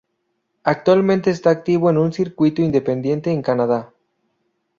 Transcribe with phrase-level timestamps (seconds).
[0.63, 3.93] Actualmente está activo en un circuito independiente en Canadá.